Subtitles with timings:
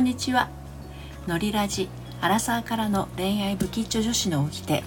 [0.00, 0.48] んにちは。
[1.26, 1.88] のりラジ
[2.22, 4.82] アラサーからの恋愛不吉祥女子の起きて、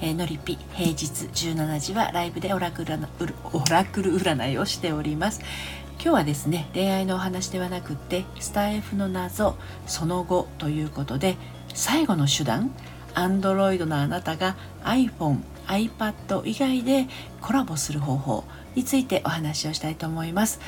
[0.00, 2.94] えー、のりぴ平日17時はライブでオラクル
[3.52, 5.42] オラクル占いをしております。
[5.96, 9.56] 今日はですね恋愛のお話ではなくってスタイフの謎
[9.86, 11.36] その後ということで
[11.74, 12.70] 最後の手段
[13.14, 17.06] Android のあなたが iPhone iPad 以外で
[17.40, 18.44] コラボする方法
[18.74, 20.60] についてお話をしたいと思います。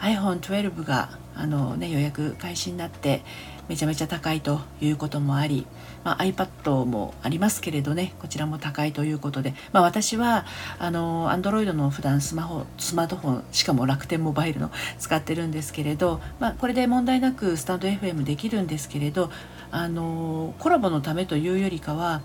[0.00, 3.22] iPhone12 があの、ね、予約開始になって
[3.68, 5.66] めちゃめちゃ高いということもあり、
[6.04, 10.46] まあ、iPad もありますけれどねこちらも高いということで、まあ、私は
[10.78, 19.30] あの Android の普段スマホスマートフォンしかも楽天モバイルの 使ってるんですけれど、まあ、これで問題なくスタンド FM できるんですけれど
[19.70, 22.22] あのコラボのためというよりかは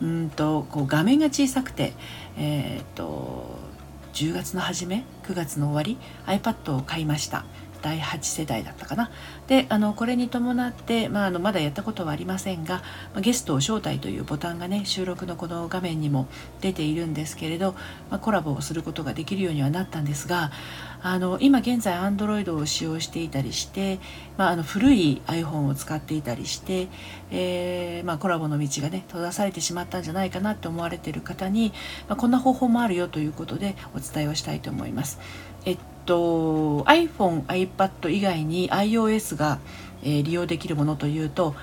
[0.00, 1.94] うんとこう画面が小さくて、
[2.36, 3.58] えー、っと
[4.16, 7.44] 10月の初め9月の終わり iPad を買いました。
[7.86, 9.12] 第8世代だったかな
[9.46, 12.82] であのこれに伴って、まあ、あのまだやったことはありませんが
[13.20, 16.26] ゲストを招待というボタンがね収録のこの画面にも
[16.60, 17.74] 出ているんですけれど、
[18.10, 20.50] まあ、コラボをすることができるようにはなったんですが
[21.00, 24.00] あの今現在 Android を使用していたりして、
[24.36, 26.88] まあ、あの古い iPhone を使っていたりして、
[27.30, 31.72] えー、まあ、コラボの道がね閉ざされてしまったんじゃないかなって思われている方に、
[32.08, 35.20] まあ、こんな方法もあるよということでお伝えをしたいと思います。
[35.66, 39.58] えっと iPhone、iPad 以外に iOS が、
[40.02, 41.54] えー、利用できるものというと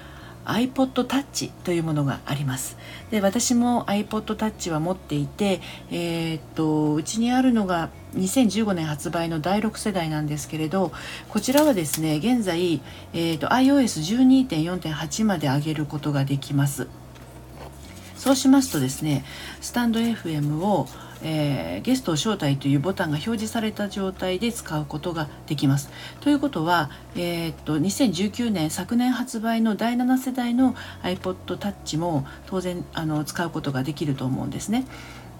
[0.45, 2.77] iPod Touch というものがあります。
[3.11, 10.91] で私も iPod Touch は持っていて、えー、っとうちにあるのが2015年発売の第6世代なんですけれど
[11.29, 12.81] こちらはですね現在、
[13.13, 16.87] えー、と iOS12.4.8 まで上げることができます。
[18.23, 19.25] そうしますとですね
[19.59, 20.87] スタンド FM を
[21.25, 25.89] えー、ゲストを招待というボタンが表示された状態で使うことができます。
[26.19, 34.83] ということは、えー、っと2019年昨年発売の第7世代の iPod Touch も当然あの使うことができると思うんですね。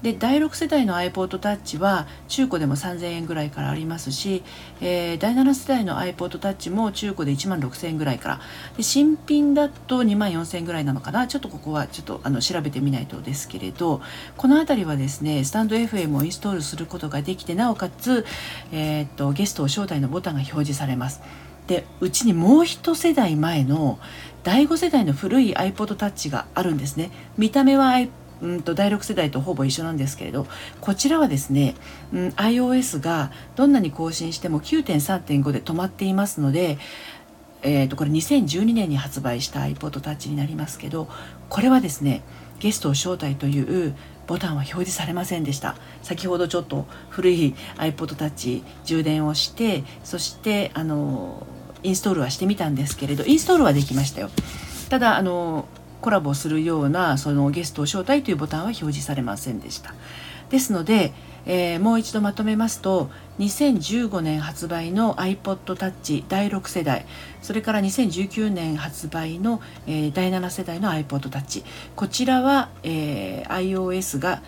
[0.04, 4.44] で第6世代の iPod Touch は中古でも3000円ぐらいからありますし、
[4.82, 8.42] えー、第7世代の iPod Touch も中古で1万6000円ぐらいから。
[8.76, 11.26] で新品だと2万4000円ぐらいなのかな。
[11.28, 14.02] ちょっとここはちょっとあの調べてみないとですけれど
[14.36, 18.26] この辺りはですねスタンド FM をインストールすることができてなおかつ、
[18.74, 21.22] えー、っとゲストを招待のボタンが表示されます。
[21.68, 23.98] でうちにもう一世代前の
[24.44, 27.10] 第5世代の古い iPod Touch があるんですね。
[27.38, 27.94] 見た目は
[28.44, 30.46] うんと第6世代とほぼ一緒なんですけれど
[30.82, 31.76] こちらはですね、
[32.14, 36.78] うん、iOS がどんなに更新しても9.3.5で止まっていますので
[37.66, 41.08] えー、とこれ2012年に発売した iPod Touch になりますけど
[41.48, 42.22] これはですね
[42.60, 43.96] ゲストを招待という
[44.28, 45.76] ボタンは表示されませんでした。
[46.02, 51.46] 先ほどちょっと古い iPod Touch 充電をしてそしてあの
[51.84, 54.30] インストールはしてみたんですけれどインストールはできましたよ。
[54.90, 55.66] ただあの
[56.04, 59.96] コラボするようなそのゲストを招待というボタンは表示されませんでした。
[60.50, 61.14] ですので、
[61.46, 63.10] えー、もう一度まとめますと
[63.40, 67.06] 2015年発売の iPod Touch 第6世代
[67.42, 71.64] それから2019年発売の、えー、第7世代の iPod Touch
[71.96, 74.42] こちらは、えー、iOS が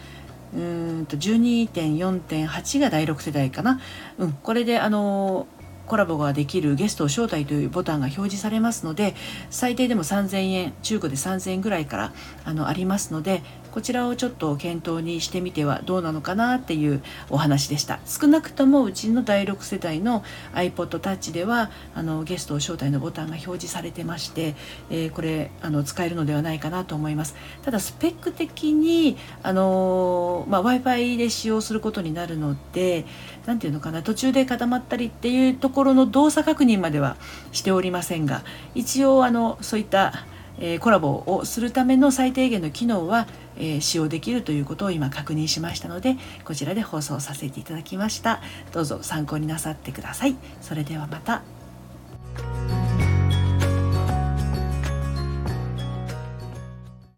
[0.56, 3.82] うんと12.4.8が第6世代かな、
[4.18, 5.48] うん、これであの
[5.88, 9.16] コラボができるゲストを招待というボタンが表示されますので
[9.50, 12.14] 最低でも3000円中古で3000円ぐらいから
[12.44, 13.44] あのありますので
[13.76, 18.00] こちらをちょっと検討にしてみてはどうなのかなっていうお話でした。
[18.06, 24.56] 少なくともうちの第6世代の iPod Touch ではあのゲストを招待のボタンが表示されてまして、
[24.90, 27.36] えー、これあの使えるのではないかなと思います。
[27.64, 33.06] ただスペック的にあの、まあ、w i f i で使用することになるので
[33.46, 37.18] 何ていうのかな途中で固まったりっていうところの動作確認までは
[37.52, 40.26] しておりませんが一応あのそういった
[40.60, 43.28] えコラボをするための最低限の機能は
[43.58, 48.42] えー、使用できるということを今確認しましたのでこちらで放送させていただきました。
[48.72, 50.36] どうぞ参考になさってください。
[50.62, 51.55] それではまた。